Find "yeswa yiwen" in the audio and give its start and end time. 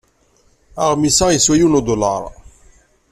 1.33-1.77